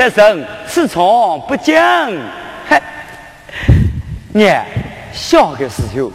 [0.00, 1.76] 才生，此床不惊。
[2.66, 2.80] 嗨，
[4.32, 4.64] 娘，
[5.12, 6.10] 小的时候，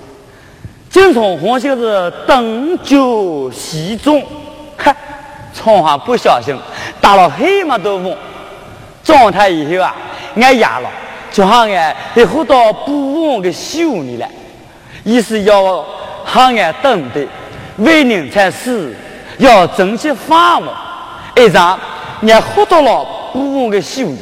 [0.90, 4.24] 经常好像是登酒席中，
[4.76, 4.96] 嗨，
[5.54, 6.58] 床上不小心
[7.00, 8.18] 打了黑么多风。
[9.04, 9.96] 状态以后啊，
[10.36, 10.90] 俺哑了，
[11.32, 14.28] 就喊俺得喝到不王的修你了，
[15.04, 15.86] 意思要
[16.26, 17.22] 喊俺等待，
[17.78, 18.96] 为人才死，
[19.38, 20.64] 要珍惜法物。
[21.36, 21.80] 一张。
[22.22, 24.14] 俺喝到了不王的酒，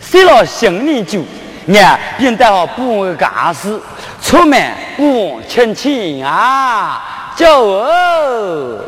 [0.00, 1.22] 睡了新年酒，
[1.68, 3.80] 俺便带好不王的家事，
[4.20, 4.60] 出门
[4.96, 7.00] 不王亲亲啊，
[7.36, 8.80] 叫哦。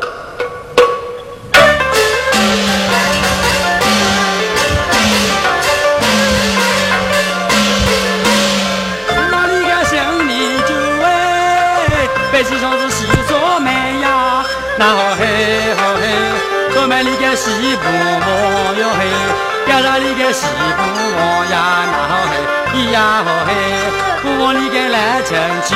[9.31, 13.71] 那里个新年酒哎，白起上是喜做美
[14.01, 14.43] 呀，
[14.77, 16.01] 那好嘿好嘿。
[16.73, 17.85] 我们里个西部
[18.79, 18.99] 哟嘿，
[19.71, 20.81] 街上你个媳妇
[21.15, 22.33] 王呀那好嘿，
[22.73, 23.49] 咿呀好嘿，
[24.21, 25.75] 不王里个来亲戚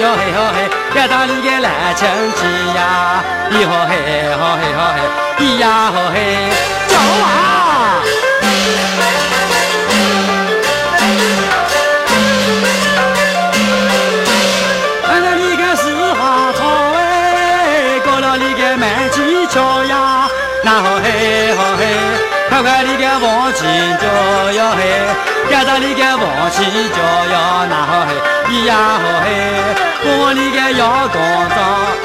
[0.00, 0.56] 哟嘿好嘿，
[0.94, 2.40] 街上你个来亲戚
[2.74, 3.92] 呀，咿好嘿
[4.40, 4.98] 好嘿好嘿，
[5.44, 6.16] 咿呀好嘿，
[6.88, 8.00] 叫啊！
[25.86, 26.98] 你个往前叫
[27.30, 28.10] 呀，那好嘿，
[28.48, 29.28] 咿呀好嘿，
[30.02, 30.80] 我你个阳
[31.12, 31.20] 光
[31.50, 31.58] 照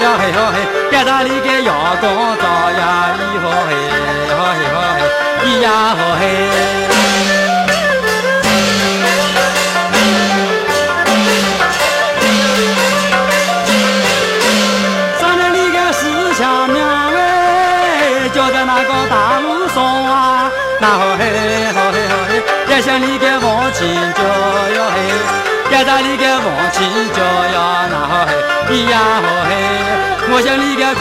[0.04, 0.58] 呀嘿好嘿，
[0.92, 1.72] 街上你个阳
[2.02, 2.06] 光
[2.38, 2.44] 照
[2.78, 3.72] 呀，咿好嘿
[4.36, 5.00] 好嘿好嘿，
[5.46, 5.66] 咿呀
[5.96, 6.99] 好嘿。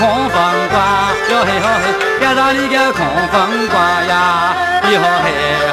[0.00, 0.38] 我向你个狂风
[0.70, 0.78] 刮
[1.28, 1.84] 哟嘿好嘿，
[2.22, 3.02] 要到你个狂
[3.32, 3.36] 风
[3.68, 3.74] 刮
[4.04, 5.26] 呀，咿好嘿，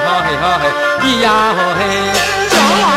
[0.04, 0.28] 好嘿
[0.62, 0.64] 嘿，
[1.00, 1.26] 咿呀
[1.78, 1.80] 嘿，
[2.50, 2.90] 叫啊！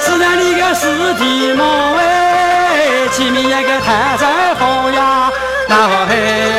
[0.00, 1.22] 是那你个四蹄
[1.54, 1.64] 毛
[1.96, 2.02] 哎。
[3.12, 5.30] 前面一个太山峰呀，
[5.66, 6.12] 那好嘿，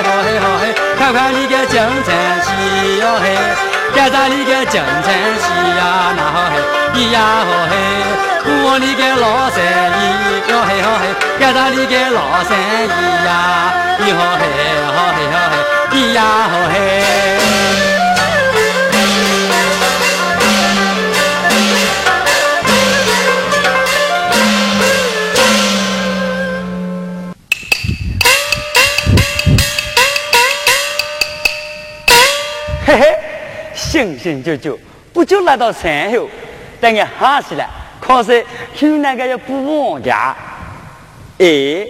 [0.04, 2.08] 嘿，嘿，看看你个金蝉
[2.42, 2.48] 戏
[3.00, 3.38] 哟嘿，
[3.96, 5.59] 看着你个金蝉戏呀，那好嘿，咿
[7.12, 7.74] 呀好嘿，
[8.46, 9.58] 我你个老三
[9.98, 10.02] 姨
[10.50, 11.04] 哟嘿，好嘿，
[11.40, 12.88] 看着你个老三姨
[13.26, 13.30] 呀，
[14.00, 14.42] 咿好嘿，
[14.86, 15.54] 好嘿，好嘿，
[15.90, 16.20] 咿呀
[16.72, 16.76] 嘿。
[32.86, 33.04] 嘿嘿，
[33.76, 34.78] 醒醒就就，
[35.14, 36.28] 不就来到山后，
[36.80, 37.68] 等我喊起来，
[38.00, 40.36] 可是去那个要不王家，
[41.38, 41.86] 哎，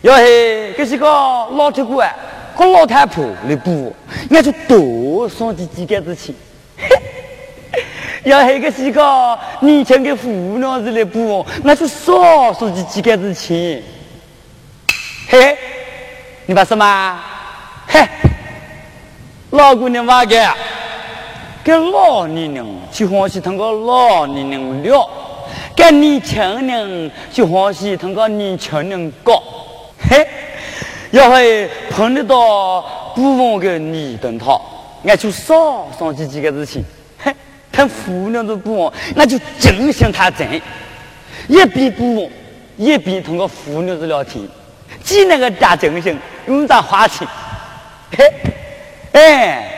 [0.00, 2.12] 要是这是个老铁官
[2.54, 3.94] 和老太婆来补，
[4.28, 6.34] 那就多送几几个子钱。
[8.24, 10.28] 要是个是个年轻的妇
[10.58, 13.82] 娘子来补，那就少送几几个子钱。
[15.28, 15.56] 嘿，
[16.46, 17.20] 你怕什么？
[17.88, 18.06] 嘿。
[19.50, 20.34] 老姑娘话个，
[21.64, 25.08] 跟老年人就欢喜通过老年人聊，
[25.76, 29.40] 跟年轻人就欢喜通过年轻人搞。
[30.10, 30.26] 嘿，
[31.12, 32.82] 要是碰得到
[33.14, 34.60] 不王的二等套，
[35.04, 36.84] 俺就少上几几个事情。
[37.18, 37.32] 嘿，
[37.70, 40.60] 看妇娘都不忘，那就真心他真，
[41.46, 42.30] 一边不忘，
[42.76, 44.44] 一边通过妇娘子聊天，
[45.04, 47.26] 既那个加真心，用咱花钱。
[48.18, 48.24] 嘿。
[49.12, 49.68] 哎，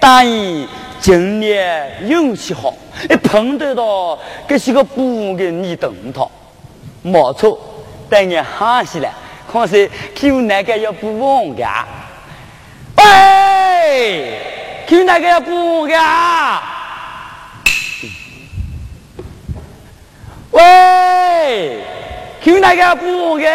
[0.00, 0.66] 大爷
[1.00, 2.74] 今年运气好，
[3.08, 6.28] 一碰得到这些个补的你等他，
[7.02, 7.58] 没错，
[8.10, 9.12] 等你喊起来，
[9.50, 9.88] 可是
[10.20, 11.64] 有哪个要补王的？
[12.96, 14.40] 喂，
[14.88, 15.94] 有哪个要补王的？
[20.50, 21.78] 喂，
[22.42, 23.46] 有哪个要补王的？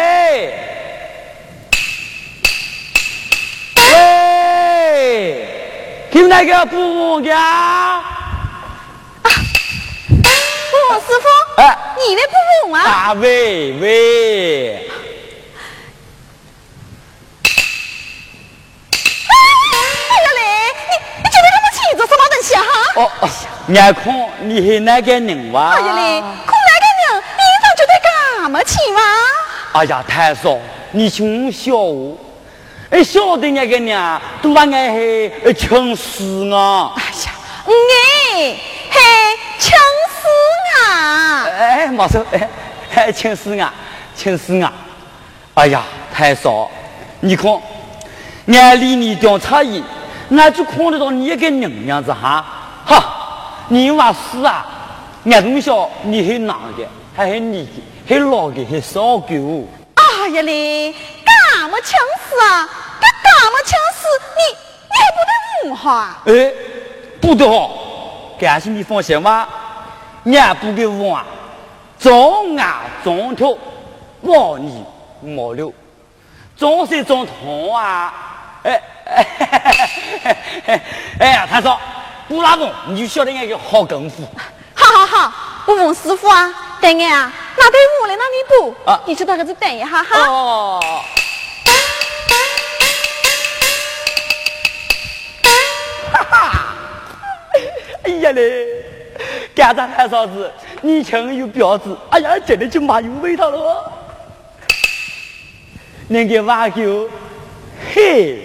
[6.12, 7.34] 听那个不家？
[7.40, 8.02] 啊，
[11.06, 11.26] 师傅，
[11.56, 12.86] 哎，你的不问啊？
[12.86, 14.90] 啊喂喂！
[19.26, 19.32] 哎
[20.20, 20.42] 呀嘞，
[20.90, 20.92] 你
[21.22, 22.62] 你今天那么气，做什么东西啊？
[22.96, 23.00] 哦，
[23.68, 24.04] 眼看
[24.46, 25.70] 你是哪个人哇？
[25.70, 27.80] 哎呀嘞，看哪个人，衣裳就
[29.72, 30.58] 哎呀，太嫂，
[30.90, 32.14] 你请笑我，
[32.92, 36.92] 哎，晓得那个娘都把俺嘿穷死啊！
[36.94, 37.32] 哎呀，
[37.64, 38.56] 哎，
[38.90, 39.00] 嘿，
[39.58, 39.70] 穷
[40.12, 40.28] 死
[40.78, 41.46] 啊！
[41.58, 42.22] 哎，没事，
[42.94, 43.72] 哎，穷死啊，
[44.14, 44.70] 穷死啊！
[45.54, 46.70] 哎呀，太少，
[47.20, 47.50] 你看，
[48.48, 49.82] 俺离你调差异，
[50.28, 52.44] 俺就看得到你一个人样子哈，
[52.84, 54.66] 哈，你娃是啊？
[55.24, 56.86] 俺从小你是男的，
[57.16, 59.66] 还是女的，还老的，很少狗。
[59.94, 61.98] 哎呀嘞，干么强
[62.28, 62.68] 势啊？
[63.32, 64.06] 干干么强势？
[64.36, 64.40] 你
[64.88, 65.30] 你还不得
[65.68, 66.22] 问哈？
[66.26, 66.52] 哎，
[67.20, 67.70] 不得好，
[68.38, 69.48] 感谢你放心吧。
[70.24, 71.24] 俺不给我啊，
[71.98, 72.10] 早
[72.56, 73.56] 俺中条，
[74.20, 74.84] 晚你
[75.22, 75.72] 毛六，
[76.56, 78.14] 中山中通啊！
[78.62, 79.26] 哎哎
[80.66, 80.82] 哎
[81.18, 81.76] 哎呀，他说
[82.28, 84.22] 不拉风，你就晓得俺个好功夫。
[84.74, 85.32] 好好好，
[85.66, 90.18] 我问师傅啊，等俺啊，拿对我来拿你补啊，你就到这等一下哈。
[90.28, 90.80] 哦。
[96.32, 96.74] 哈哈，
[98.04, 98.66] 哎呀嘞，
[99.54, 100.50] 干啥干啥子？
[100.80, 103.92] 你强有标志，哎呀，真的就蛮有味道了。
[106.08, 106.80] 那个瓦狗，
[107.94, 108.42] 嘿，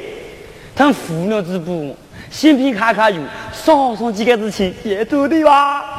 [0.76, 1.96] 他糊弄子不，
[2.30, 3.22] 新品卡卡油，
[3.54, 5.82] 少送几个子钱也足的哇。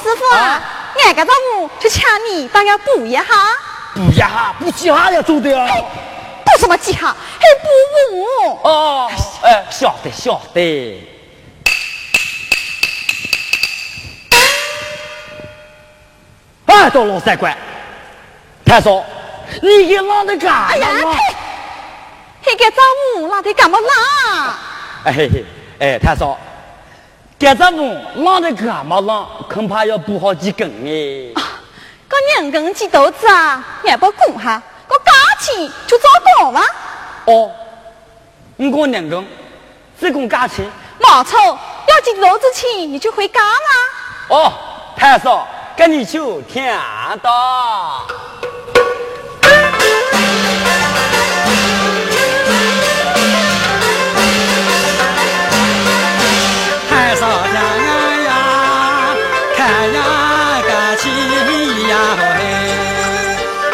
[0.00, 0.62] 师傅啊，
[1.06, 3.24] 俺个丈母就抢你，当要补一下。
[3.94, 5.66] 补一下，补几下要做的啊？
[6.52, 7.06] 补什么几下？
[7.08, 7.14] 还
[7.62, 7.68] 补
[8.16, 8.70] 我？
[8.70, 9.10] 哦，
[9.42, 11.08] 哎，晓得晓得。
[16.66, 17.56] 哎，到老三官，
[18.64, 19.04] 太嫂，
[19.62, 20.88] 你给拉的干哎呀，
[22.42, 22.76] 嘿，给丈
[23.16, 24.54] 母拉的干么拉？
[25.04, 25.44] 哎嘿嘿，
[25.80, 26.38] 哎，太嫂。
[27.38, 29.28] 干这么浪的干嘛浪？
[29.48, 31.32] 恐怕要补好几根哎！
[32.08, 36.08] 个两根几豆子啊，也不供哈，个价钱就糟
[36.42, 36.60] 糕了。
[37.26, 37.50] 哦，
[38.56, 39.22] 你讲两个，
[40.00, 40.64] 只讲价钱？
[40.98, 43.50] 没错，要几豆子钱你就回家吗？
[44.28, 44.52] 哦，
[44.96, 46.64] 太少，跟你就听
[47.22, 48.06] 到。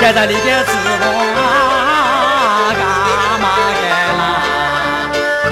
[0.05, 0.71] 在这里的子
[1.01, 1.03] 房
[1.35, 3.47] 啊，干嘛
[3.81, 3.85] 干
[4.19, 4.21] 啦？
[5.45, 5.49] 不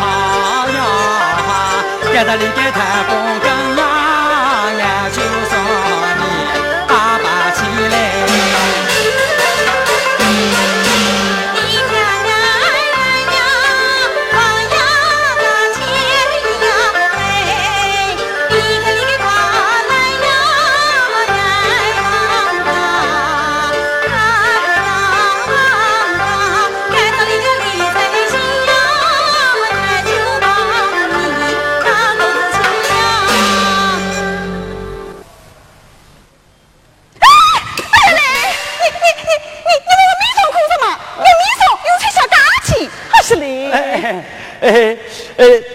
[0.00, 0.02] 好
[0.72, 0.80] 呀！
[2.14, 2.76] 在这里的台
[3.06, 3.12] 风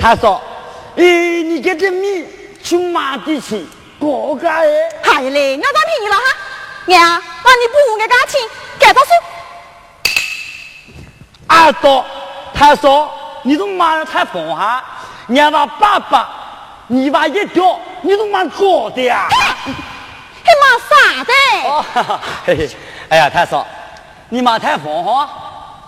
[0.09, 0.41] 他说
[0.97, 2.25] ：“哎，你给这米
[2.63, 3.63] 去买的钱，
[3.99, 4.71] 多干哎。”
[5.05, 6.23] 嗨嘞，我当便宜了哈，
[6.87, 8.41] 娘，那你不我个价钱，
[8.79, 9.11] 给多少？
[11.45, 12.03] 二多，
[12.55, 13.07] 他说
[13.45, 14.83] ：“你都买了太疯哈，
[15.27, 16.27] 娘把爸爸，
[16.87, 19.27] 你把一条，你都买高的呀？
[19.29, 21.31] 还买啥的？
[21.69, 21.85] 哦，
[22.47, 22.69] 嘿嘿，
[23.09, 23.63] 哎呀，他说
[24.29, 25.29] ：“你买太疯哈，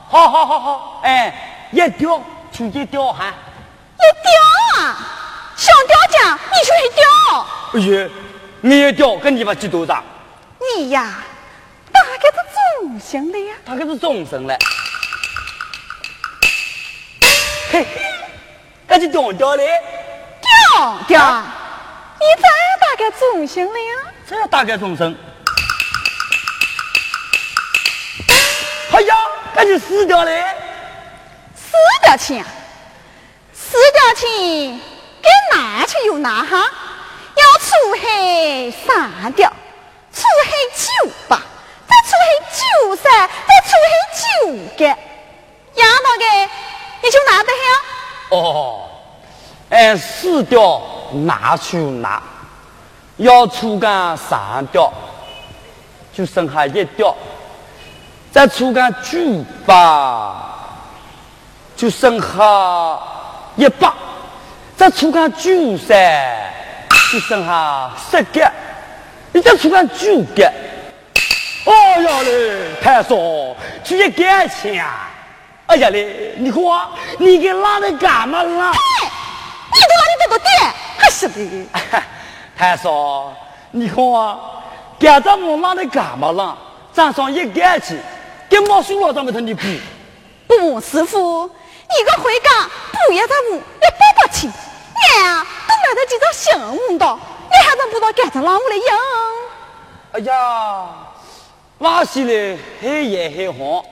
[0.08, 1.34] 好好好好，哎，
[1.72, 2.22] 一条。”
[2.54, 3.34] 出去钓哈？
[4.02, 4.98] 你钓啊？
[5.56, 7.02] 想钓江，你就去钓。
[7.74, 8.10] 哎呀，
[8.62, 10.04] 你也钓，跟你把几多大？
[10.76, 11.24] 你呀，
[11.92, 12.38] 大概是
[12.82, 13.54] 中生的呀。
[13.66, 14.58] 大概是中生了。
[17.72, 17.86] 嘿，
[18.88, 19.70] 赶紧钓钓嘞！
[20.42, 21.44] 钓钓，
[22.20, 24.12] 你再大概中生了呀？
[24.28, 25.16] 这大概中生。
[28.94, 29.16] 哎呀，
[29.54, 30.44] 那就死掉嘞！
[31.56, 31.72] 四
[32.04, 32.46] 条钱，
[33.72, 34.82] 四条钱，
[35.22, 36.58] 该拿去又拿哈，
[37.38, 37.70] 要出
[38.02, 39.50] 海三条，
[40.14, 41.38] 出海九八，
[41.88, 44.86] 再出海九三，再出海九个，
[45.82, 46.26] 丫头个，
[47.02, 48.38] 你就拿得了。
[48.38, 48.90] 哦，
[49.70, 50.82] 哎，四条
[51.24, 52.22] 拿去拿，
[53.16, 54.92] 要出干三条，
[56.14, 57.16] 就剩下一条，
[58.34, 59.18] 再出干九
[59.66, 60.50] 八。
[61.74, 63.00] 就剩下
[63.56, 63.92] 一百，
[64.78, 65.98] 再出个九三，
[67.14, 68.52] 一生哈十个，
[69.34, 70.52] 你再出个九个。
[71.66, 73.10] 哎呀嘞，太少，
[73.84, 75.10] 就一感情啊！
[75.68, 76.62] 哎呀嘞，你看
[77.20, 78.72] 你给拉的干嘛啦？
[79.74, 80.50] 你都拉的这个点，
[80.98, 81.68] 还是的。
[82.58, 83.32] 太少，
[83.70, 84.40] 你看啊，
[85.00, 86.58] 干这么拉的干嘛啦？
[86.92, 88.00] 咱上一感情，
[88.50, 89.62] 跟毛叔老咱们同你补。
[90.48, 91.50] 不，师傅，
[92.00, 94.52] 一个回家补一只补，也补不清。
[95.16, 97.06] 俺啊，都买了几张新的，
[97.50, 99.00] 你还能不知道干着啷我来用？
[100.14, 100.88] 哎呀！
[101.80, 103.84] 拉稀嘞，黑也黑黄，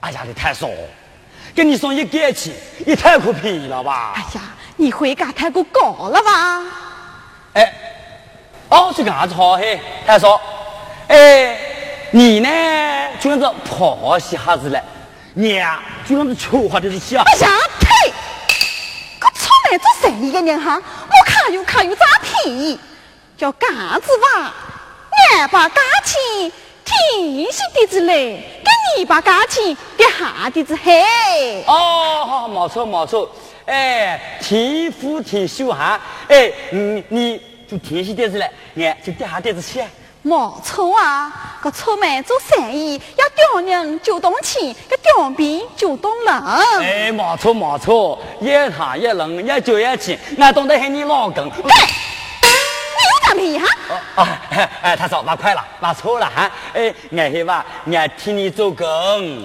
[0.00, 0.68] 哎呀，你太少，
[1.54, 2.52] 给你送一感情，
[2.86, 4.12] 也太可便宜了吧？
[4.16, 4.42] 哎呀，
[4.76, 6.62] 你回家太过高了吧？
[7.54, 7.72] 哎，
[8.68, 10.40] 哦，这个样子好嘿，太少。
[11.08, 11.58] 哎，
[12.10, 12.48] 你呢，
[13.18, 14.82] 就样子跑些哈子嘞，
[15.34, 17.16] 你呀，就样子丑话的是些。
[17.16, 17.48] 哎呀，
[17.80, 18.12] 呸！
[19.20, 22.78] 我出来做生意的人哈，我看又看又咋便宜，
[23.38, 23.70] 叫干
[24.00, 24.54] 子吧？
[25.38, 26.52] 俺把价钱。
[26.84, 31.64] 天是的子嘞，跟你把价钱给下的子嘿。
[31.66, 33.30] 哦，好，没错没错。
[33.64, 35.98] 哎，天富天秀哈。
[36.28, 39.82] 哎，你你就天是的子来，俺就跌下的子去。
[40.22, 46.32] 没错啊，个出门做生意要吊人就动钱，个吊兵就动人。
[46.80, 51.50] 哎，没错没错，一谈一论一就一钱，俺懂得喊你老公。
[53.34, 53.66] 便宜哈！
[54.16, 54.28] 哦，
[54.82, 56.50] 哎，他说拿快了，拿错了哈！
[56.74, 58.86] 哎，俺是吧俺替你做工。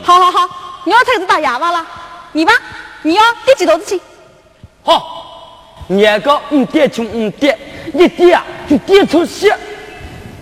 [0.04, 0.50] 好好好，
[0.84, 1.86] 你要才子打哑巴了，
[2.34, 2.52] 你吧，
[3.02, 4.00] 你要叠几多子钱？
[4.84, 7.58] 好，俺个五点就五点，
[7.94, 9.52] 一点就点出去，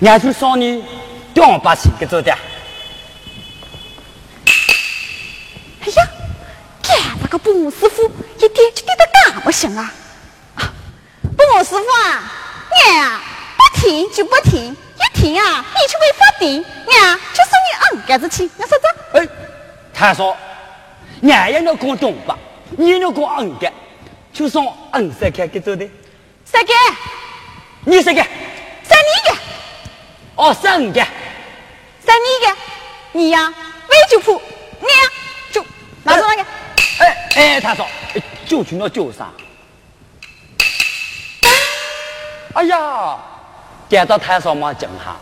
[0.01, 0.83] 俺就送你
[1.33, 2.31] 两百钱给做的。
[5.81, 6.07] 哎呀，
[6.81, 8.03] 干那个布师傅
[8.37, 9.91] 一点就点得干不行啊！
[11.21, 12.31] 布师傅啊，
[12.87, 13.21] 俺啊！
[13.57, 18.77] 不听就不听，一听啊，你就违法定，俺就送你二杆子去，你说
[19.13, 19.19] 这？
[19.19, 19.27] 哎，
[19.93, 20.35] 他说，
[21.23, 22.37] 俺也能讲东吧，
[22.77, 23.71] 你也要讲二杆，
[24.33, 25.89] 就送二三杆给走的。
[26.43, 26.75] 三杆，
[27.85, 28.25] 你三杆，
[28.83, 29.37] 三你杆，
[30.35, 31.07] 哦，三杆，
[32.05, 32.57] 三你个，
[33.13, 33.53] 你呀，
[33.87, 34.41] 为就铺，
[34.79, 35.11] 你呀，
[35.51, 35.65] 就
[36.03, 36.45] 拿走那个。
[36.99, 37.85] 哎哎，他说，
[38.45, 39.33] 就去那就上？
[42.53, 43.17] 哎呀！
[43.87, 45.17] 点到台上嘛，讲哈，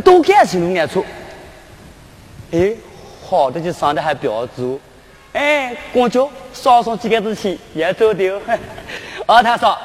[0.00, 1.04] 都感情都爱错。
[2.52, 2.74] 哎，
[3.28, 4.80] 好的就上的还标注，
[5.32, 8.40] 哎，公交少上几个子钱也走丢。
[9.26, 9.76] 哦 他说，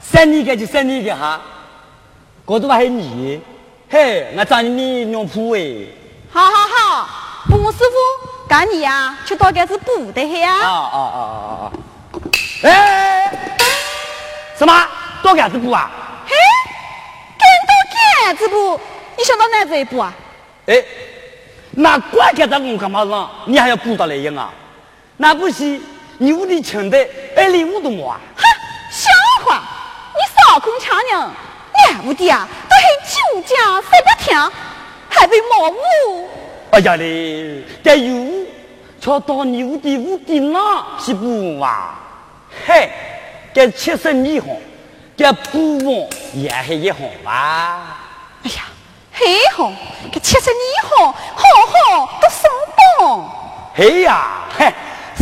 [0.00, 1.40] 三你个就三你个哈，
[2.44, 3.40] 我这还有你，
[3.96, 4.68] 嘿，我找你
[5.06, 5.86] 你用铺哎。
[6.30, 7.08] 好好好，
[7.48, 10.54] 布师傅，干你呀，去到杆子补的嘿呀。
[10.54, 11.72] 啊啊啊啊啊！
[12.62, 13.32] 哎，
[14.58, 14.86] 什么？
[15.22, 15.90] 到杆子补啊？
[18.26, 18.78] 男子步，
[19.16, 20.12] 你想到哪子一步啊？
[20.66, 20.84] 哎，
[21.70, 23.30] 那管干这我干嘛让？
[23.46, 24.52] 你还要补到来用啊？
[25.16, 25.80] 那不是
[26.18, 26.98] 你屋里请的，
[27.34, 28.20] 哎，礼物都没啊？
[28.36, 28.44] 哼，
[28.90, 29.10] 笑
[29.46, 29.62] 话！
[30.12, 30.20] 你
[30.52, 31.30] 少空抢人，
[31.84, 34.50] 俺屋的啊都是酒家三百天，
[35.08, 36.28] 还被毛屋。
[36.70, 38.46] 哎呀嘞，这有，
[39.00, 41.98] 瞧到你屋的屋顶上去补啊？
[42.66, 42.90] 嘿，
[43.54, 44.42] 这七十二行，
[45.16, 47.98] 这补完也是一行吧？
[48.42, 48.62] 哎呀，
[49.12, 49.74] 黑红，
[50.12, 51.42] 这七十二行，好
[51.96, 52.50] 好都上
[52.98, 53.30] 榜。
[53.74, 54.72] 嘿呀，嘿，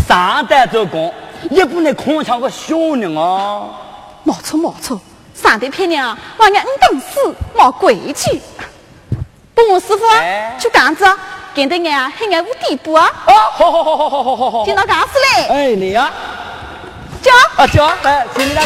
[0.09, 1.13] 上代做工，
[1.51, 3.69] 也不能空抢个小人啊。
[4.23, 5.01] 没错没错，
[5.35, 8.41] 上的骗人，往伢五等死，没规矩。
[9.55, 10.21] 帮我师傅啊，
[10.59, 11.05] 就这样子，
[11.55, 13.11] 跟着俺黑俺五底部啊。
[13.27, 14.65] 哦，好好好好好好好好。
[14.65, 15.47] 听到干事嘞？
[15.49, 16.11] 哎，你啊。
[17.23, 17.33] 叫。
[17.57, 18.63] 啊叫，来，请你来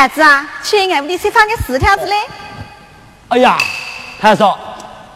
[0.00, 0.02] 我。
[0.02, 2.16] 孩子啊，去俺屋里谁放个四条子嘞？
[3.28, 3.58] 哎呀，
[4.18, 4.58] 太少，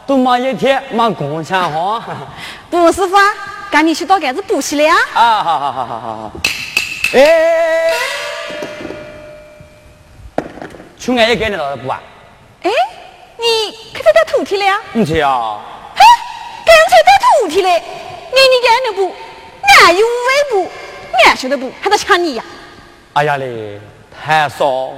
[0.07, 2.05] 都忙一天忙工钱花。
[2.69, 3.25] 布师傅啊，
[3.71, 4.97] 赶紧去到杆子补起来啊！
[5.15, 6.33] 啊，好好好好好好。
[7.15, 7.93] 哎，
[10.99, 11.99] 去俺也给你老子补啊？
[12.65, 12.71] 哎，
[13.39, 14.79] 你可在带徒弟了呀？
[14.93, 15.61] 你去啊？
[15.97, 16.03] 嘿，
[16.67, 17.71] 干脆带徒弟嘞！
[17.81, 19.17] 你你干的补？
[19.87, 20.71] 俺有五位补，
[21.25, 22.45] 俺晓得补，还得抢你呀？
[23.15, 23.81] 哎呀嘞！
[24.25, 24.91] 太少，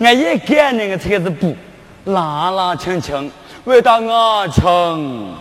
[0.00, 1.56] 俺一干那个才开始补，
[2.06, 3.30] 朗朗清清，
[3.64, 5.32] 回到我穷，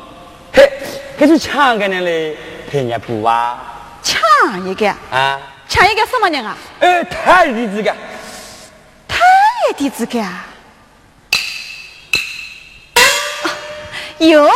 [0.54, 0.72] 嘿，
[1.18, 2.38] 还是抢个人来
[2.70, 3.58] 陪人补啊？
[4.04, 4.88] 抢一个？
[5.10, 5.40] 啊？
[5.68, 6.56] 抢一个什么人啊？
[6.80, 7.92] 哎，太弟子个，
[9.08, 9.18] 太
[9.76, 10.46] 弟子个啊！
[14.20, 14.48] 哟，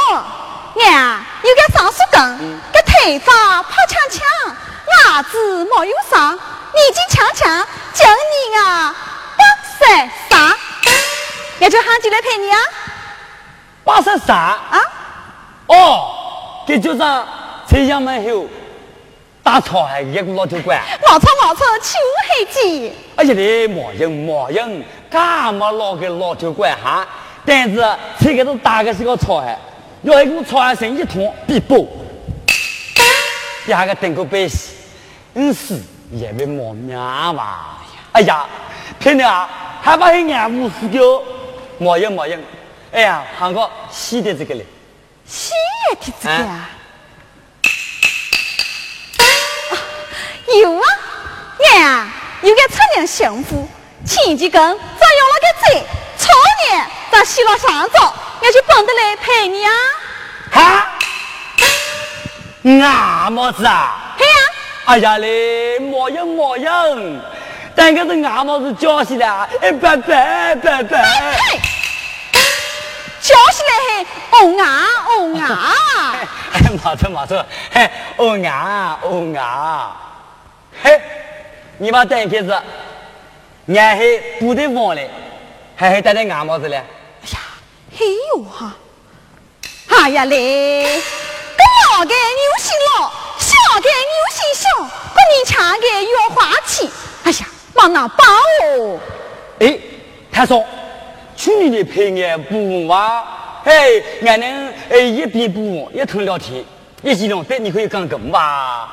[0.76, 2.38] 俺，有个上树根，
[2.72, 4.56] 个头发泡呛呛，
[4.92, 8.96] 牙子没有上，眼睛呛呛，叫你啊，
[9.38, 10.56] 八十三，
[11.60, 12.60] 也就喊进来陪你啊。
[13.84, 14.82] 八十三啊？
[15.68, 17.28] 哦，给就上
[17.68, 18.48] 车厢门后
[19.44, 20.82] 大草还一个老头官。
[21.08, 21.98] 毛草毛草，秋
[22.28, 22.94] 黑鸡。
[23.16, 27.08] 哎呀你莫用莫用，干嘛老个老头官哈？
[27.46, 27.84] 但是
[28.20, 29.58] 这个是打个是个草海，
[30.04, 31.78] 要一个草海声一通必爆。
[33.66, 34.76] 第二个等个百姓，
[35.36, 35.80] 嗯是
[36.12, 36.98] 也没莫命
[37.36, 37.78] 吧？
[38.14, 38.46] 哎呀，
[39.00, 39.48] 骗你啊，
[39.82, 41.02] 还把人眼无死掉，
[41.78, 42.44] 莫人莫人。
[42.92, 44.66] 哎呀，喊个西的这个嘞，
[45.26, 45.52] 西
[45.92, 46.70] 的这个啊，
[50.60, 50.84] 有啊，
[51.60, 52.12] 娘
[52.42, 53.68] 有个出人幸福，
[54.04, 55.84] 前几根咱用了个嘴，
[56.18, 56.28] 草
[56.68, 59.72] 年咱洗了上早，我就蹦得来陪你啊。
[60.52, 60.90] 哈，
[62.64, 64.16] 俺么子啊？
[64.18, 64.32] 嘿呀！
[64.90, 67.22] 哎呀嘞，莫用莫用，
[67.76, 71.06] 但个是俺帽子叫起来，哎拜拜拜拜。
[73.22, 75.76] 叫起来嘿，哦啊哦啊！
[76.54, 79.96] 哎，没错没错，嘿，哦啊哦啊，
[80.82, 81.00] 嘿，
[81.78, 82.52] 你把等开始，
[83.68, 84.04] 俺还
[84.40, 85.08] 不得忘嘞，
[85.76, 86.78] 还还带点俺帽子嘞？
[86.78, 87.40] 哎呀，
[87.96, 88.76] 嘿哟哈！
[90.02, 91.00] 哎呀嘞，
[91.56, 93.12] 个老的牛心老，
[93.80, 96.90] 小个牛心小，个你强个要花钱，
[97.24, 98.24] 哎呀，往哪包
[98.66, 99.00] 哦？
[99.60, 99.80] 哎，
[100.32, 100.64] 他说。
[101.38, 103.24] 去年的陪俺补娃，
[103.64, 106.66] 哎，俺能哎一边补一通聊天，
[107.02, 108.90] 一激动，对你可以讲更吧？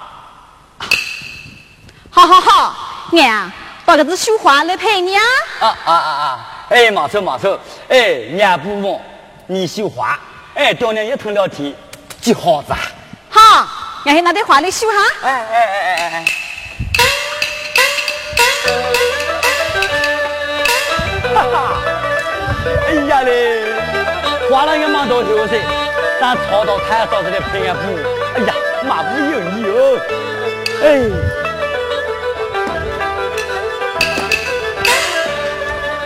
[2.09, 2.77] 好好好，
[3.11, 3.51] 娘，
[3.85, 5.23] 把个子绣花来陪你啊！
[5.59, 6.67] 啊啊啊啊！
[6.71, 9.01] 哎，没错没错，哎，俺补娃，
[9.49, 10.17] 你绣花，
[10.55, 11.75] 哎，多年一通聊天，
[12.21, 12.73] 就好子。
[13.29, 13.67] 好，
[14.07, 14.95] 娘先拿点花来绣哈。
[15.23, 16.25] 哎哎哎哎哎哎！
[21.35, 21.83] 哈哈。
[22.87, 23.65] 哎呀嘞，
[24.49, 25.61] 花了也蛮多钱噻，
[26.21, 27.83] 咱操到太嫂子来陪俺补。
[28.37, 29.99] 哎呀，马不有你哦。
[30.85, 30.87] 哎，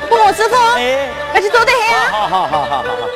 [0.08, 1.82] 不，师傅，哎，快去做点黑
[2.12, 3.10] 好好好好好好。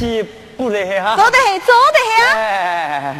[0.00, 2.40] 走得很，走得很。
[2.40, 3.14] 呀。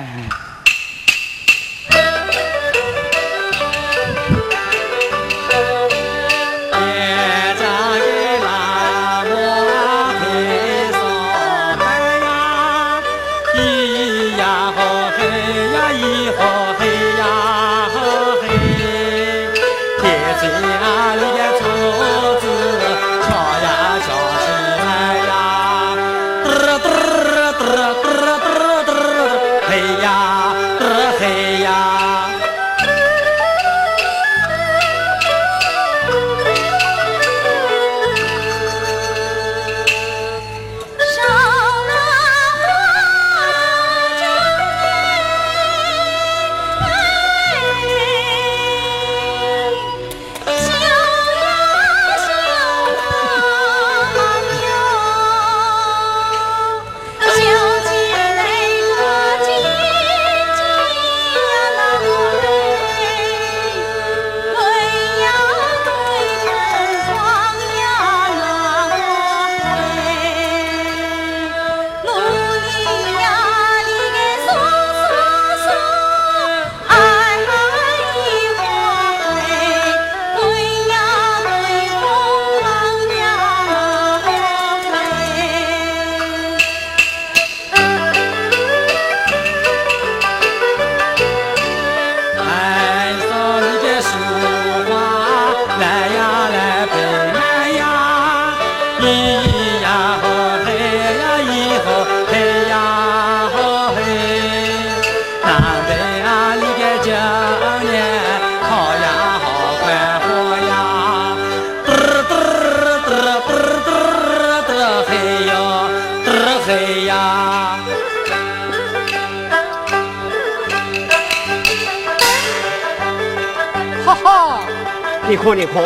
[125.50, 125.82] 看你看，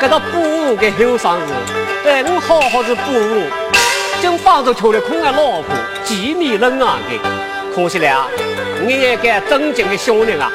[0.00, 1.52] 这个布屋的后生子，
[2.04, 3.42] 对我好好的布屋，
[4.20, 7.18] 竟放着求了空的老婆，几米冷啊的，
[7.74, 8.28] 可惜了，
[8.86, 10.52] 你也该正经的小人啊。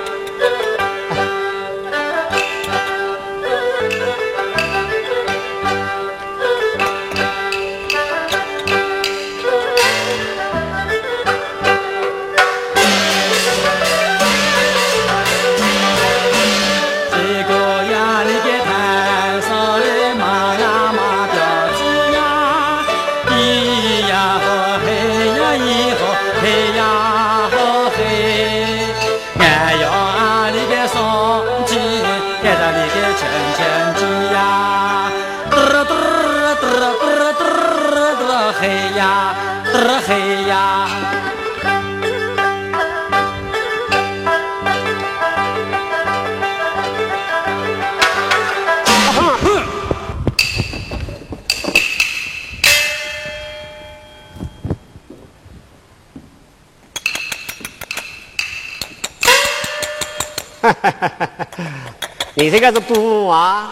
[62.42, 63.72] 你这个是布木啊？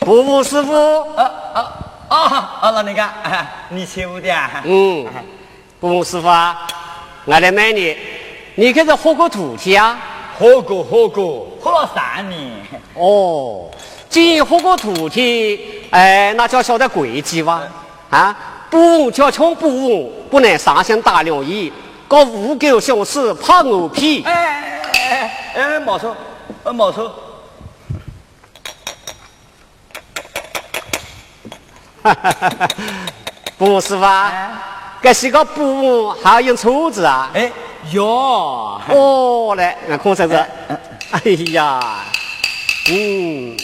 [0.00, 0.74] 布木师傅？
[1.14, 1.72] 啊啊
[2.08, 2.18] 啊！
[2.60, 3.14] 啊，老人家，
[3.68, 4.60] 你请我的啊？
[4.64, 5.06] 嗯，
[5.78, 6.66] 布木师傅啊，
[7.24, 7.96] 我来问你，
[8.56, 9.96] 你可是喝过土气啊？
[10.36, 12.50] 喝过，喝过，喝了三年。
[12.94, 13.70] 哦，
[14.08, 17.62] 既然活过土气，哎，那就要晓得规矩哇？
[18.10, 18.36] 啊，
[18.68, 21.72] 布就要抢布，不能三心打两意。
[22.08, 24.24] 搞五狗小事怕我屁！
[24.24, 24.57] 哎
[25.58, 26.16] 哎哎哎，没错，
[26.72, 27.12] 没错。
[32.00, 32.68] 哈哈哈哈
[33.58, 34.32] 不是吧？
[35.02, 37.28] 这是个布还要用车子啊？
[37.34, 37.50] 哎，
[37.90, 38.80] 哟！
[38.88, 40.46] 哦嘞，那看啥子？
[41.10, 41.20] 哎
[41.52, 42.04] 呀，
[42.92, 43.56] 嗯，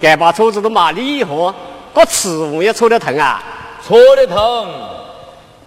[0.00, 1.54] 该把车子都骂厉害，
[1.92, 3.42] 这瓷物也戳得疼啊！
[3.84, 4.72] 戳得疼。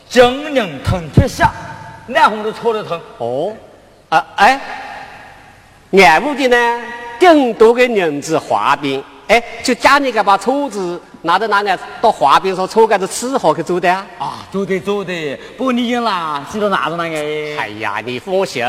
[0.08, 1.52] 金人疼天下，
[2.08, 2.98] 哪红都戳得疼。
[3.18, 3.54] 哦，
[4.08, 4.62] 啊哎，
[5.98, 6.82] 俺屋的呢，
[7.20, 14.06] 更多给人子滑冰，哎，就家里个把车子拿到哪里到滑冰上车个子吃好去做的啊？
[14.20, 17.18] 啊，做的做的，不过你讲啦，知道哪种那个？
[17.60, 18.64] 哎呀，你放心，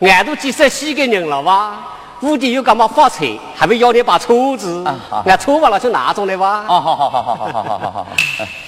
[0.00, 1.78] 俺都几十岁的人了哇，
[2.22, 4.84] 屋里又干嘛发财，还会要你把车子，
[5.26, 6.64] 俺车完了就拿走了哇。
[6.68, 8.06] 哦，好好好好好好好好好。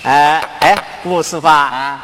[0.02, 2.00] 哎哎，吴师傅啊，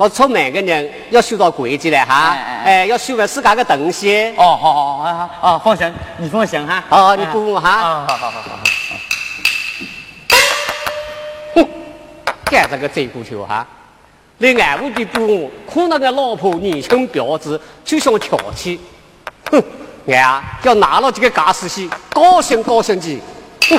[0.00, 2.34] 我出门的人要修到规矩来哈，
[2.64, 4.32] 哎，要修完自家的东西。
[4.34, 6.82] 哦，好好好好好，放心，你放心哈。
[6.88, 8.06] 哦，你顾我哈。
[8.06, 8.58] 好好好好好。
[11.54, 11.68] 哼，
[12.46, 13.66] 干这个贼骨头哈！
[14.38, 18.80] 连俺屋的顾看到个老婆年轻标致，就想挑起。
[19.50, 19.62] 哼，
[20.06, 23.20] 俺啊要拿了这个嘎死西，高兴高兴的。
[23.68, 23.78] 哼。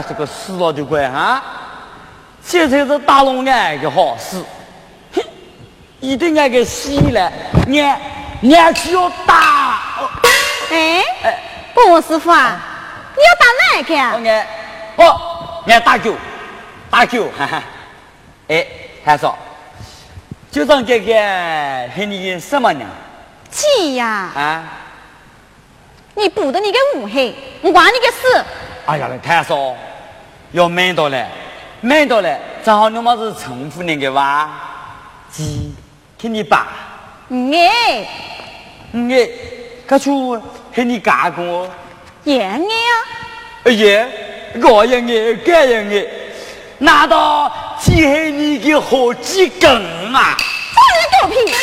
[0.00, 1.42] 这个死了就怪啊！
[2.44, 4.42] 现在是打龙眼的好事。
[5.14, 5.22] 哼，
[6.00, 7.32] 一定要给死了，
[7.68, 8.00] 俺
[8.42, 9.80] 俺去要打。
[10.70, 11.04] 哎，
[11.74, 12.58] 波师傅啊，
[13.16, 14.14] 你要打哪个呀？
[14.16, 14.46] 俺，
[14.96, 16.14] 哦，俺打狗，
[16.90, 17.62] 打狗，哈哈。
[18.48, 18.66] 哎，
[19.04, 19.38] 还说，
[20.50, 21.14] 就让这个
[21.94, 22.84] 和你什么呢？
[23.50, 24.30] 鸡呀！
[24.34, 24.64] 啊，
[26.14, 28.44] 你补的你个五黑，我管你个事。
[28.84, 29.74] 哎呀，太少，
[30.50, 31.24] 要买到嘞，
[31.80, 34.50] 买到嘞，正好你妈是重复那个哇，
[35.30, 35.72] 鸡，
[36.18, 36.66] 听你爸，
[37.30, 38.04] 哎，
[38.92, 39.28] 哎，
[39.86, 40.32] 可出
[40.74, 41.70] 和你干过，
[42.24, 42.92] 也爱啊，
[43.64, 44.08] 哎呀，
[44.62, 46.06] 我也爱，该也爱，
[46.78, 49.70] 难道鸡是你的好几根
[50.12, 50.36] 啊？
[50.74, 51.54] 放你狗屁！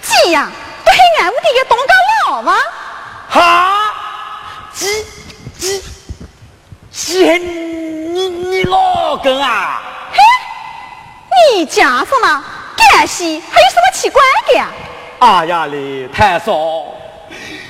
[0.00, 0.50] 鸡呀，
[0.82, 1.92] 不是俺屋的个东家
[2.30, 2.56] 老吗？
[3.28, 3.92] 哈，
[4.72, 5.04] 鸡，
[5.58, 5.82] 鸡。
[6.96, 9.82] 是你你老公啊？
[10.12, 12.44] 嘿，你讲什么？
[12.76, 14.68] 干系还有什么奇怪的呀？
[15.18, 16.52] 哎呀嘞，太少！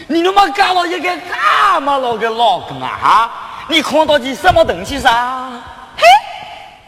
[0.09, 2.99] 你他妈干了一个这么老个老公啊？
[3.03, 3.31] 哈！
[3.67, 5.09] 你看到的什么东西噻？
[5.97, 6.05] 嘿，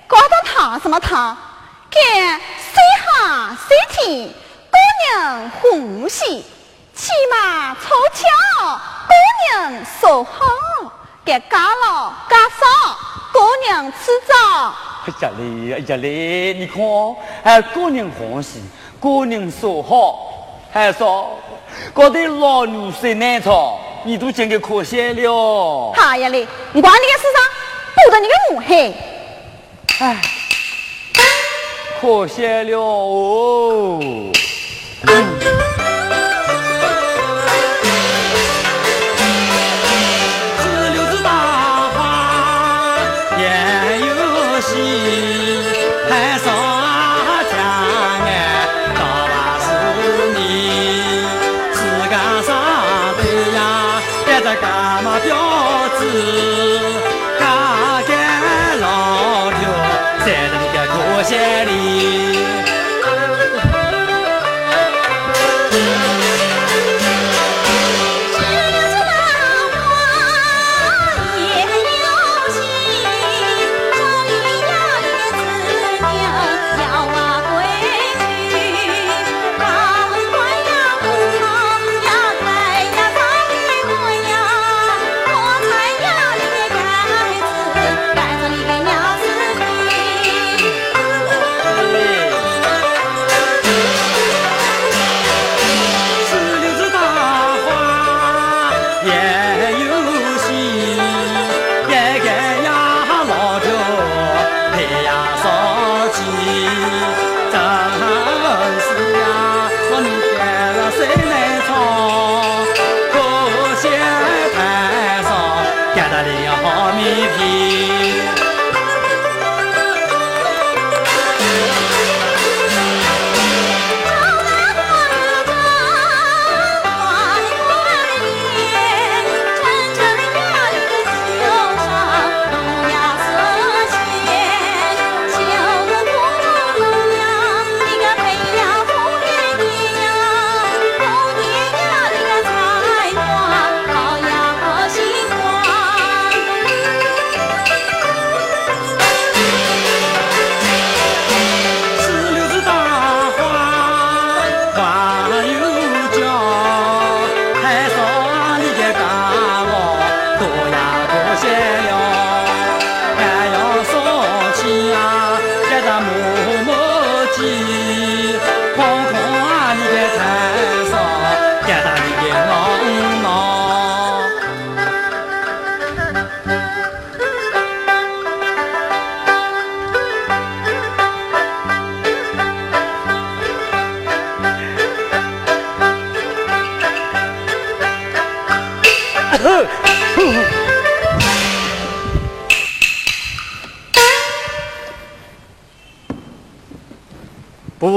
[0.06, 1.34] 搞到他什么他？
[1.90, 2.38] 干
[2.74, 4.28] 谁哈谁听？
[4.70, 4.76] 姑
[5.16, 6.44] 娘欢喜，
[6.94, 9.14] 骑马抽巧，姑
[9.58, 10.30] 娘说好。
[11.26, 12.96] 给家老家少，
[13.32, 14.72] 姑娘吃早。
[15.06, 16.80] 哎呀嘞，哎呀嘞，你看，
[17.42, 18.62] 哎，姑娘欢喜，
[19.00, 21.36] 姑娘说好，还说，
[21.92, 25.92] 搞得老牛水难炒，你都真给可惜了。
[25.96, 27.42] 哎呀嘞，你管你个世上，
[27.96, 28.94] 不得你个母黑。
[29.98, 30.22] 哎，
[32.00, 33.98] 可惜了哦。
[33.98, 35.10] 吴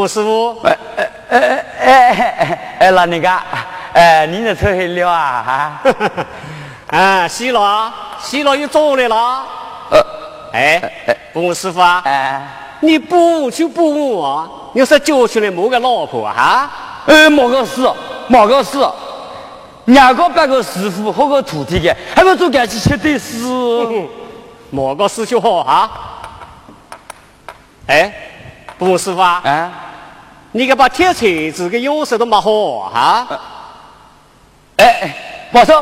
[0.09, 0.77] 师傅，哎
[1.29, 3.41] 哎哎哎哎哎，老人家，
[3.93, 5.79] 哎，你在抽黑了啊？
[5.81, 5.85] 哈，
[6.97, 9.15] 啊，洗了，洗了又走来了。
[9.91, 10.03] 呃，
[10.51, 10.81] 哎，
[11.33, 12.41] 吴师傅啊，哎，
[12.79, 16.71] 你补就补啊，你是教出来某个老婆啊？
[17.05, 17.87] 呃，某个事，
[18.27, 18.79] 某个事，
[19.85, 23.37] 两个半个师傅和个徒弟的，还不做干起吃的事？
[24.71, 25.89] 某个事就好啊。
[27.87, 28.11] 哎，
[28.79, 29.69] 吴师傅啊，哎。
[30.51, 33.27] 你给把铁锤子跟钥匙都没好哈？
[34.77, 35.15] 哎哎，
[35.51, 35.73] 宝叔，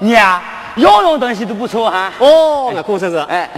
[0.00, 0.42] 娘，
[0.76, 2.12] 样样东西都不错哈。
[2.18, 3.16] 哦，那可真是。
[3.18, 3.48] 哎，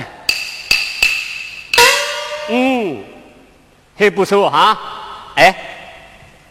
[2.49, 3.03] 嗯，
[3.99, 4.79] 还不错哈。
[5.35, 5.55] 哎，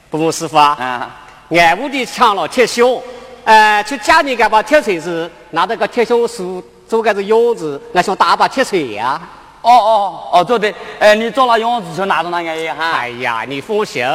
[0.09, 1.09] 不问师傅啊，
[1.49, 3.01] 俺屋里抢了铁锹，
[3.45, 9.21] 哎，去家里给把铁锤子拿着个铁锹树做个子样子，俺想打把铁锤呀。
[9.65, 12.91] 哦哦哦，对对，哎，你做了样子就拿着那个去哈。
[12.91, 14.05] 哎呀，你放心，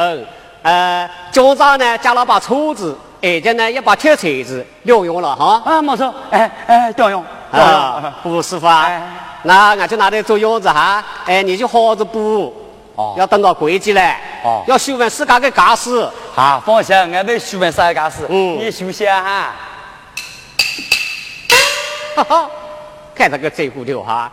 [0.61, 5.61] 呃，家长呢加了把锄子，而且呢一把铁锤子，两用了哈。
[5.65, 7.21] 啊，没错，哎哎，调用。
[7.51, 8.89] 啊，不师傅啊，
[9.43, 11.03] 那俺就拿来做样子哈。
[11.25, 12.55] 哎，你就好好补。
[12.95, 13.13] 哦。
[13.17, 14.21] 要等到归季来。
[14.45, 14.63] 哦。
[14.67, 16.09] 要修完自家的家事。
[16.33, 18.25] 啊，放心，俺没修完自家家事。
[18.29, 18.57] 嗯。
[18.57, 19.51] 你休息哈。
[22.15, 22.49] 哈哈，
[23.13, 24.31] 看这个贼骨头哈。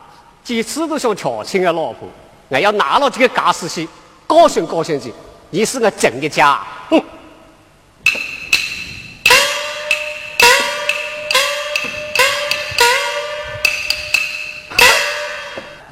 [0.48, 2.08] 几次都想调亲个老婆，
[2.48, 3.86] 俺要拿了这个家私去，
[4.26, 5.12] 高兴高兴去。
[5.50, 6.58] 你是我真的家，
[6.88, 6.98] 哼！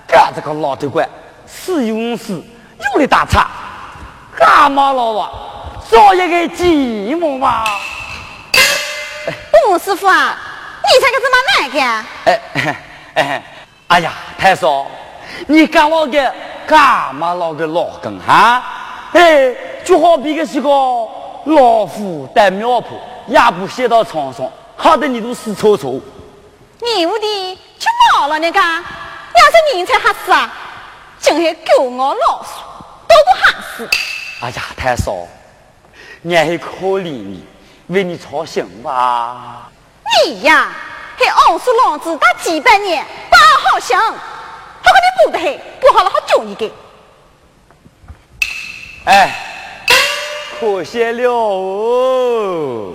[0.06, 1.06] 干这个老头怪，
[1.46, 2.32] 是有事
[2.94, 3.50] 有的打岔，
[4.38, 5.30] 干嘛老王
[5.90, 7.62] 找一个寂寞吧？
[9.68, 10.34] 吴师傅啊，
[10.82, 12.06] 你才个这么难干？
[12.24, 12.76] 哎 哎。
[13.16, 13.52] 哎
[13.88, 14.86] 呀，太嫂！
[15.46, 16.34] 你干我个
[16.66, 18.62] 干嘛老个老根哈？
[19.12, 22.84] 哎，就好比个是个老虎带苗圃，
[23.26, 26.00] 也不歇到床上，吓得你都死臭臭。
[26.80, 30.52] 你屋的吃毛了那个，要是人才吓死啊！
[31.20, 32.60] 真是狗咬老鼠，
[33.06, 33.88] 都不吓死。
[34.42, 35.12] 哎呀，太少，
[36.24, 37.44] 俺还可怜你，
[37.86, 39.70] 为你操心吧。
[40.24, 40.70] 你呀，
[41.16, 44.12] 还傲视老子打几百年，不好好想，好
[44.84, 46.72] 跟你补的很，补好了好救你给。
[49.04, 49.30] 哎，
[50.60, 52.92] 可惜了哦。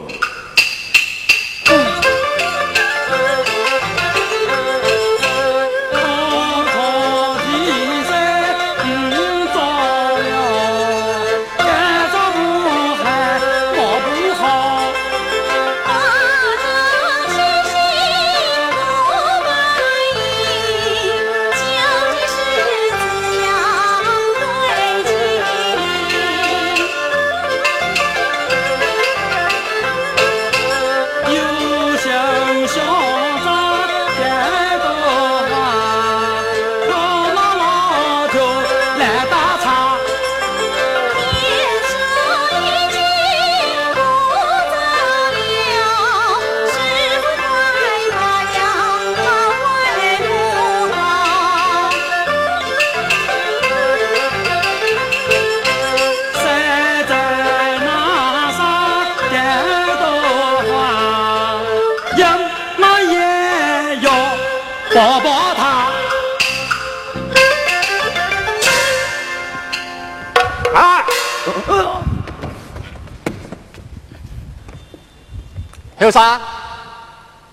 [76.02, 76.41] 后生，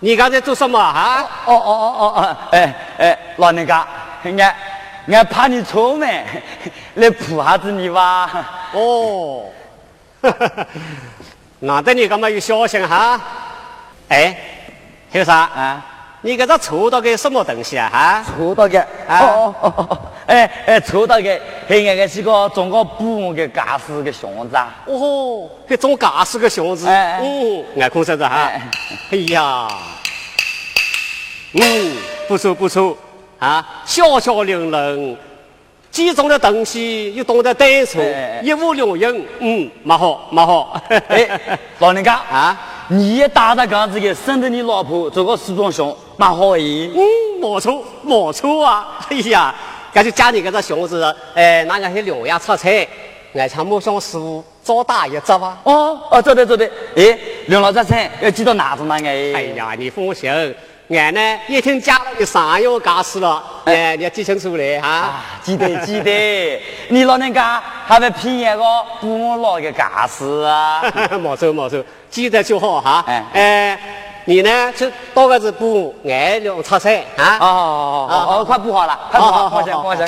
[0.00, 1.26] 你刚才做什么啊？
[1.44, 2.36] 哦哦哦哦哦！
[2.52, 3.86] 哎哎，老人家，
[4.24, 4.54] 俺
[5.10, 6.24] 俺怕你出门，
[6.94, 8.30] 来扑下子你吧。
[8.72, 9.44] 哦，
[11.60, 13.20] 难得你这么有孝心哈。
[14.08, 14.36] 哎，
[15.12, 15.82] 后生啊，
[16.20, 17.88] 你给他抽到个什么东西啊？
[17.92, 18.24] 哈？
[18.36, 18.80] 抽到个？
[19.08, 19.98] 哦哦哦哦！
[20.26, 24.74] 哎哎，抽到个，还俺个是个中国布的家私的箱子啊！
[24.86, 28.50] 哦，还种家私的箱子，嗯，俺空说着哈。
[29.10, 29.68] 哎呀，
[31.52, 31.96] 嗯，
[32.26, 32.96] 不错不错
[33.38, 35.16] 啊，小巧玲珑，
[35.90, 38.02] 集中的东西又懂得对错，
[38.42, 40.78] 一物两用，嗯，蛮好蛮好。
[41.06, 41.40] 哎，
[41.78, 46.58] 老人家 啊，你也打着杆子给省得你老婆做个梳妆箱，蛮好哎。
[46.58, 47.00] 嗯，
[47.40, 48.98] 没错没错啊！
[49.08, 49.54] 哎呀。
[49.94, 52.86] 那就家里搿只熊子，哎，那个是两样出菜，
[53.34, 55.58] 俺像木匠师傅早打一只吧？
[55.64, 59.08] 哦哦，对对对对，哎，两老出菜要记到哪种那个？
[59.08, 60.30] 哎呀，你放心，
[60.90, 65.14] 俺呢一听家里上药家事了，哎，你要记清楚嘞哈。
[65.42, 68.62] 记得记得， 你老人家还会骗一个
[69.00, 70.82] 不老的家事啊？
[71.18, 73.02] 没错没错，记得就好哈。
[73.08, 73.80] 哎哎。
[74.28, 74.70] 你呢？
[74.76, 77.38] 就多个是补爱两炒菜啊！
[77.40, 80.06] 哦哦哦哦，快补好了，快补好，放心放心。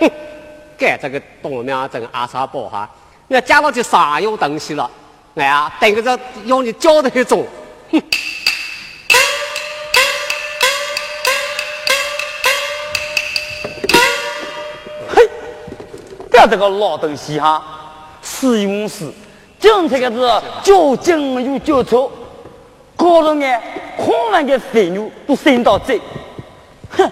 [0.00, 0.10] 哼，
[0.78, 2.88] 该这个东苗真阿啥宝哈！
[3.28, 4.90] 要加了去啥用东西了？
[5.34, 7.46] 哎呀，等个这用你教的去种。
[7.90, 8.02] 哼，
[16.50, 17.62] 这个老东西哈，
[18.22, 19.12] 使用时。
[19.62, 22.10] 精彩个是较劲又较粗，
[22.96, 23.62] 搞得俺
[23.96, 26.00] 空完的肥牛都生到嘴。
[26.90, 27.08] 哼，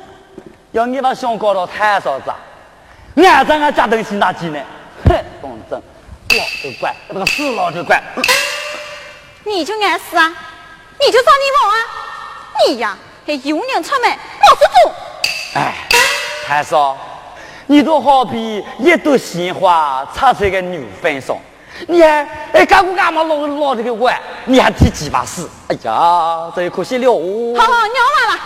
[0.72, 2.32] 要你把想搞到太嫂子，
[3.22, 4.61] 俺在俺家东西哪几呢？
[5.09, 5.80] 哼，当真，
[6.36, 8.03] 老头怪，那个死老头怪。
[9.44, 10.34] 你就爱死啊？
[10.98, 11.76] 你就找你忙啊？
[12.66, 14.92] 你呀，还有人出门老是做。
[15.55, 15.74] 哎，
[16.44, 16.98] 太嫂，
[17.68, 21.36] 你都好比一朵鲜花插在个牛粪上。
[21.86, 25.48] 你还哎，干不干嘛老老这个碗，你还提鸡巴屎？
[25.68, 27.54] 哎呀，这也可惜了哦。
[27.58, 28.42] 好好，尿完了，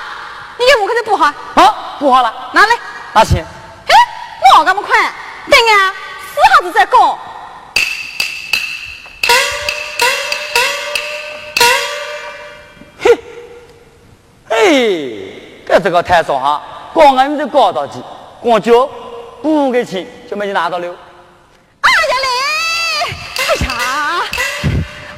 [0.59, 1.33] 你给我给他补好。
[1.55, 2.77] 好，补好了，拿来。
[3.13, 3.45] 拿钱。
[3.87, 3.95] 哎，
[4.59, 4.97] 我这么快？
[5.51, 5.95] 等啊，
[6.33, 7.19] 四下子再搞。
[13.01, 13.19] 嘿，
[14.49, 16.63] 嘿，这这个太少哈，
[16.93, 18.03] 光俺们就搞到起，
[18.41, 18.89] 光交
[19.43, 20.95] 补个钱就没你拿到了。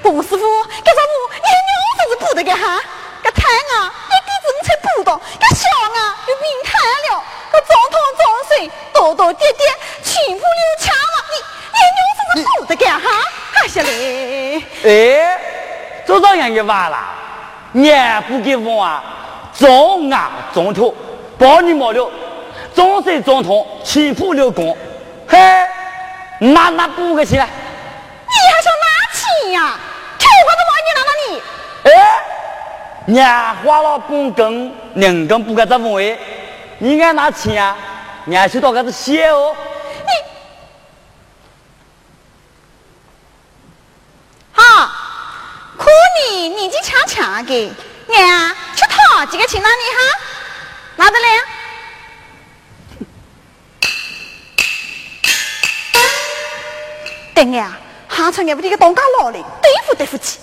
[0.08, 2.80] 吴师傅，这只母你娘子是补的个哈？
[3.22, 6.80] 这太啊，一点子你才补到，这小啊又病瘫
[7.10, 9.66] 了，这装汤装水，倒倒跌跌，
[10.02, 11.24] 全部流枪了。
[11.32, 11.36] 你
[11.72, 13.08] 你娘子是补的个哈？
[13.54, 13.88] 哎下来，
[14.84, 15.40] 哎，
[16.06, 17.14] 做这样的话啦，
[17.74, 19.02] 俺不给我啊，
[19.58, 20.94] 装啊装脱，
[21.38, 22.10] 包你没了，
[22.74, 23.52] 装水装汤，
[23.82, 24.68] 全部流光，
[25.28, 25.38] 嘿，
[26.38, 27.46] 拿拿补个钱来？
[27.46, 29.78] 你还想拿钱呀？
[29.78, 29.95] 我
[30.50, 30.70] 怎么
[33.06, 36.18] 娘花了半根，人根不该这风味，
[36.78, 37.76] 你爱拿钱啊？
[38.24, 39.54] 娘去到个子写哦。
[44.52, 44.90] 好，
[45.78, 45.88] 可
[46.20, 47.72] 你年纪强强的，
[48.08, 50.00] 娘去讨几个钱让你哈，
[50.96, 51.28] 拿得来？
[57.32, 57.76] 对呀，
[58.16, 60.38] 哈出眼不这个当家老的，对付对付起。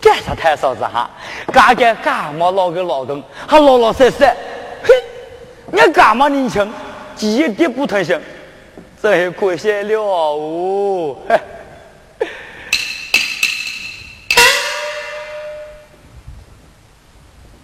[0.00, 1.08] 这太嫂子哈，
[1.52, 4.24] 干干干嘛老个老东，还老老实实，
[4.82, 4.92] 嘿，
[5.70, 6.68] 你干嘛年轻，
[7.18, 8.20] 一点不疼心，
[9.00, 11.16] 真可惜了哦。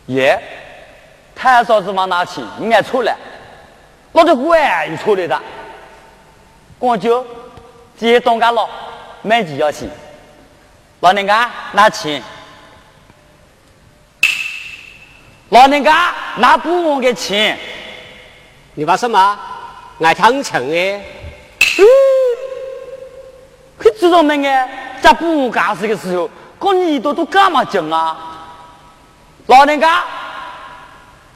[0.07, 0.41] 耶，
[1.45, 2.41] 太嫂子往哪去？
[2.57, 3.15] 你爱错了，
[4.13, 5.39] 我这管又错了的。
[6.79, 7.23] 光就
[7.99, 8.67] 接东家老，
[9.21, 9.87] 买几要钱？
[11.01, 12.23] 老人家拿钱。
[15.51, 17.59] 老人家拿不完的钱，
[18.73, 19.39] 你怕什么？
[20.01, 21.05] 爱听钱哎？
[21.79, 21.85] 嗯，
[23.77, 24.97] 可知道没哎？
[25.03, 28.17] 在不干事的时候，跟你都都干嘛讲啊？
[29.49, 30.03] 老人家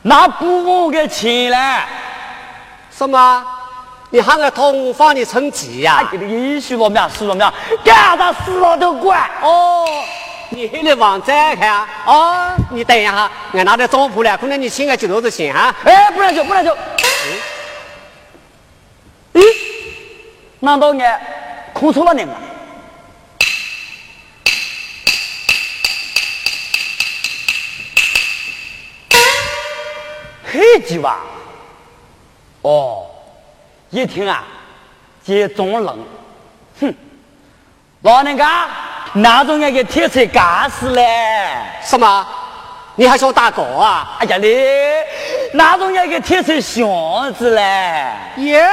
[0.08, 1.56] 拿不我的钱嘞？
[2.90, 3.44] 什么？
[4.10, 6.02] 你喊个同房的成绩呀？
[6.10, 6.98] 给你允许了没？
[7.10, 7.44] 死了没？
[7.84, 9.84] 干他死了都管哦。
[10.50, 12.50] 你还得往再看哦！
[12.70, 15.74] 你等一下，俺拿点账簿来，可能你请个几多子钱啊？
[15.84, 16.74] 哎，不能走，不能走。
[19.34, 19.42] 咦？
[20.60, 21.20] 难道俺
[21.74, 22.32] 看错了你吗？
[30.58, 31.20] 黑鸡吧？
[32.62, 33.06] 哦，
[33.90, 34.42] 一听啊，
[35.24, 35.98] 接中冷，
[36.80, 36.94] 哼，
[38.02, 38.68] 老人家。
[39.14, 41.02] 哪种那个铁车干死嘞？
[41.82, 42.26] 什么？
[42.94, 44.16] 你还想打狗啊？
[44.20, 44.54] 哎呀你，
[45.54, 46.86] 哪种那个铁车箱
[47.32, 48.12] 子嘞？
[48.36, 48.68] 耶，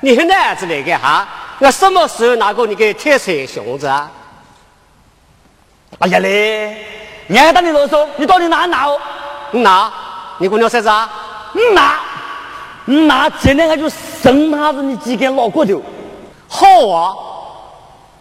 [0.00, 1.28] 你是哪子来的哈？
[1.60, 4.10] 我什么时候拿过你个铁车箱子啊？
[6.00, 6.84] 哎呀嘞，
[7.28, 8.04] 你还当你啰嗦？
[8.16, 8.98] 你到底哪拿哦？
[9.52, 9.92] 拿？
[10.38, 11.10] 你姑娘啥子啊？
[11.74, 12.00] 拿？
[13.06, 13.30] 拿？
[13.30, 15.82] 今天我就生怕子你几根老骨头。
[16.48, 17.14] 好啊！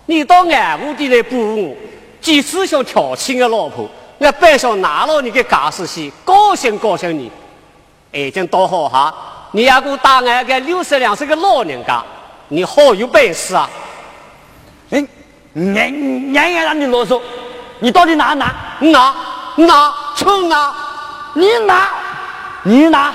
[0.06, 1.76] 你到俺屋里来补我，
[2.22, 7.32] 几次想调戏俺老婆，我本想拿了你的家私去，高兴高兴你。
[8.12, 9.14] 已经倒好哈，
[9.52, 12.02] 你要给我打俺个六十两岁个老人家，
[12.48, 13.70] 你好有本事啊！
[14.92, 15.06] 哎，
[15.54, 17.20] 娘娘也让你啰嗦，
[17.80, 19.14] 你到底拿拿拿
[19.56, 20.74] 拿冲拿，
[21.34, 21.90] 你拿
[22.68, 23.14] 你拿，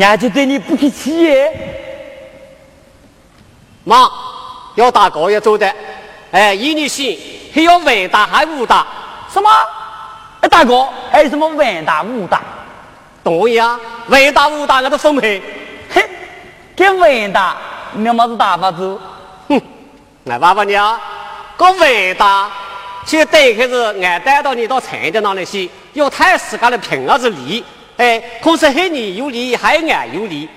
[0.00, 1.52] 俺就对你不客气耶。
[3.82, 4.08] 妈，
[4.76, 5.74] 要打高要走的。
[6.30, 7.18] 哎，以你行，
[7.52, 8.86] 还要文大还武大？
[9.28, 9.50] 什么？
[10.40, 12.40] 哎，大哥，还有什么文大武大？
[13.24, 15.42] 对呀，文大武大我都分配。
[15.92, 16.08] 嘿，
[16.76, 17.56] 跟文大
[17.94, 18.96] 你有么子打法子？
[19.48, 19.60] 哼，
[20.24, 20.96] 来爸爸娘，
[21.56, 22.48] 个文大
[23.04, 27.64] 就等于是俺带到你到城的那里去，要太自家的凭儿子利。
[28.02, 30.48] 哎，可是黑你有理，还俺有理，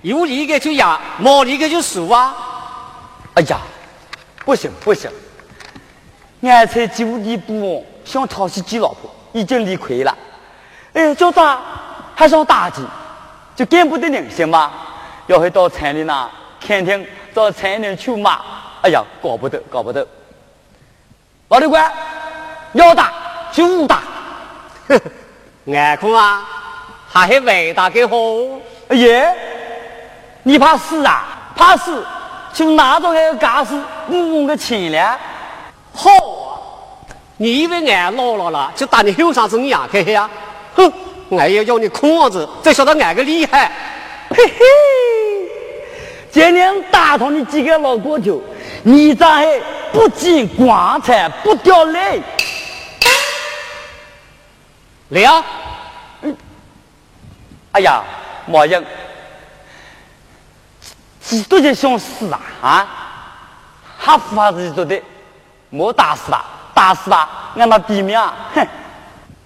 [0.00, 2.34] 有理的就养，没理的就输啊。
[3.34, 3.58] 哎呀，
[4.42, 5.10] 不行不行。
[6.40, 10.16] 俺才九弟不想讨起几老婆，已经理亏了。
[10.94, 11.60] 哎，叫他
[12.14, 12.80] 还想打击，
[13.54, 14.72] 就见不得人行吗？
[15.26, 18.40] 要回到城里呢，肯定到城里去骂。
[18.80, 20.06] 哎呀，搞不得，搞不得。
[21.48, 21.92] 老李官，
[22.72, 23.12] 要打
[23.52, 24.02] 就武打。
[25.66, 26.46] 俺看啊，
[27.14, 28.16] 还是伟大更好。
[28.88, 29.32] 哎呀，
[30.42, 31.52] 你怕死啊？
[31.54, 32.04] 怕死
[32.52, 35.16] 就拿着那个家私，五个钱了。
[35.92, 36.58] 好啊！
[37.36, 40.28] 你以为俺老了了就打你后上子你养开呀？
[40.74, 40.92] 哼！
[41.30, 43.70] 俺要要你空子，才晓得俺个厉害。
[44.30, 44.64] 嘿嘿，
[46.32, 48.42] 今天打通你几个老骨头，
[48.82, 49.46] 你咋还
[49.92, 52.20] 不见棺材不掉泪？
[55.10, 55.44] 来啊！
[57.74, 58.04] 哎呀，
[58.46, 58.86] 莫英，
[61.20, 62.40] 几多就想死啊？
[62.62, 62.86] 啊？
[63.98, 65.02] 还不怕自己做的？
[65.70, 68.16] 莫打死他，打死他，俺那毙命！
[68.54, 68.64] 哼，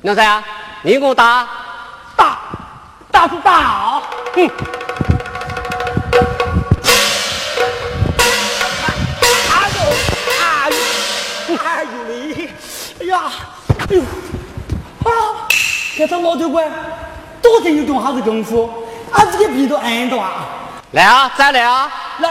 [0.03, 0.45] 娘子啊，
[0.83, 1.49] 你给我打，
[2.17, 2.39] 打，
[3.11, 4.03] 打是打，
[4.35, 4.51] 哼！
[9.51, 9.81] 哎呦，
[10.43, 12.51] 哎呦，哎呦嘞！
[13.01, 13.33] 哎呀，
[13.79, 15.49] 哎呦，啊！
[15.97, 16.71] 这他老头官，
[17.43, 18.69] 多真有种哈子功夫，
[19.13, 20.47] 俺这个皮都挨到啊！
[20.93, 21.91] 来啊，再来啊！
[22.19, 22.31] 来，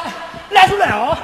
[0.50, 1.18] 来出来啊！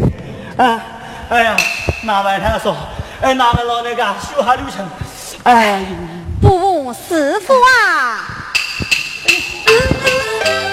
[0.62, 0.80] 啊，
[1.30, 1.56] 哎呀，
[2.02, 2.76] 哪位他说，
[3.22, 4.86] 哎，哪位老那个修下流程，
[5.44, 5.82] 哎，
[6.42, 8.26] 不，师傅啊。
[9.26, 10.69] 哎，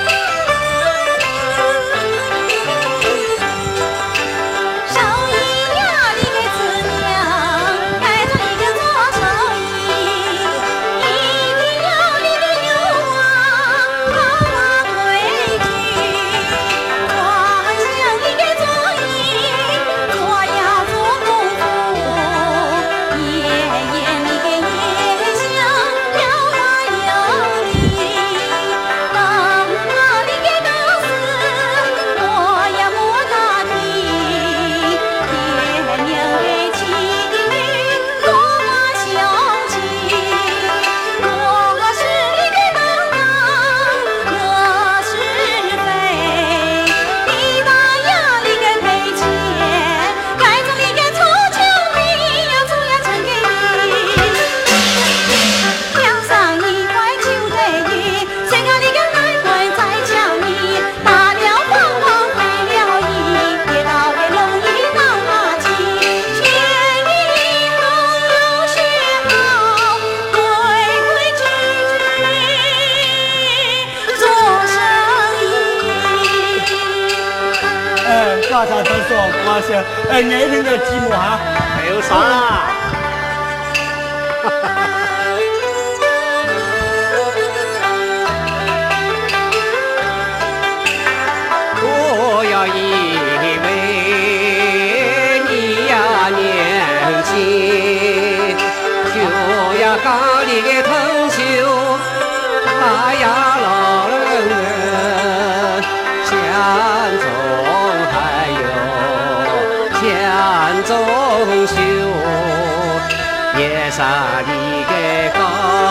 [113.97, 114.05] 夜上
[114.45, 114.51] 你
[114.83, 114.91] 个
[115.33, 115.41] 高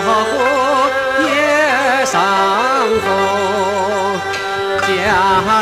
[0.06, 0.30] 火
[1.24, 1.26] 夜
[2.04, 2.14] 上
[3.02, 3.04] 风。
[4.82, 4.86] 家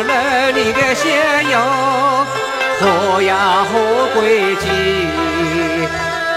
[0.02, 0.10] 人
[0.54, 1.02] 你个先
[1.50, 1.54] 要
[2.80, 2.82] 好。
[3.22, 3.72] 呀好。
[4.14, 4.62] 规矩，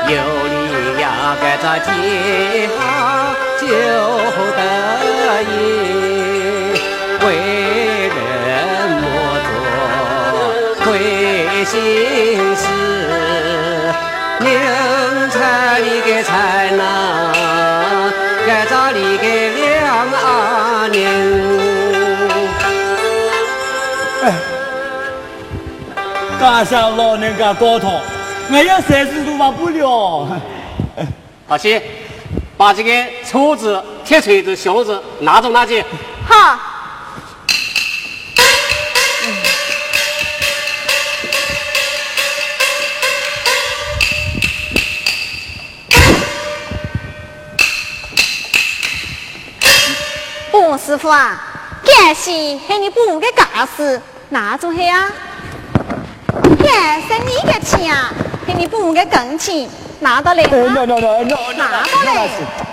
[0.07, 0.15] 有
[0.49, 1.05] 你呀
[1.39, 1.87] 该在天
[2.69, 2.75] 下
[3.59, 3.65] 就
[4.55, 4.59] 得
[5.43, 6.16] 意，
[16.27, 17.33] 才能，
[18.45, 19.23] 该找你个
[19.55, 21.01] 两阿娘。
[26.37, 27.93] 赶上老人家高堂，
[28.51, 30.27] 我要三十都忘不了。
[31.47, 31.81] 好些，
[32.57, 32.91] 把这个
[33.25, 35.81] 锤子、铁锤子、箱子拿走拿去。
[36.27, 36.59] 好。
[51.07, 51.39] 不，师傅啊，
[51.85, 55.09] 感谢ให้你补个家事，拿走去啊。
[56.61, 57.95] 感谢你个钱，
[58.45, 59.69] 给你补个工钱，
[60.01, 60.73] 拿到来吗？
[60.75, 62.27] 那那那那拿到来。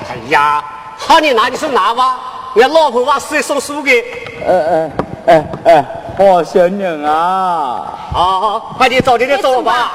[0.08, 0.64] 哎呀，
[0.96, 2.18] 好你拿你是拿吧，
[2.56, 4.00] 我老婆往死里送书给。
[4.44, 4.90] 哎哎
[5.26, 5.84] 哎哎，
[6.18, 7.86] 好小人啊！
[8.12, 9.92] 好好，快点走，你点走吧。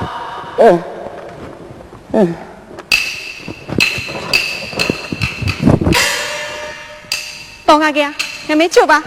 [0.58, 0.82] 嗯
[2.14, 2.36] 嗯。
[7.66, 8.02] 到哪个？
[8.50, 9.04] 还没酒吧？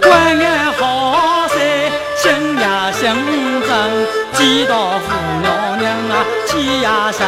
[0.00, 1.58] 关爱好噻，
[2.16, 3.12] 心呀心
[3.60, 3.68] 真，
[4.32, 5.12] 见到父
[5.42, 7.26] 娘娘啊，气呀下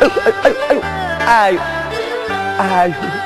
[0.00, 1.60] 哎呦哎呦哎呦哎呦
[2.58, 3.19] 哎呦！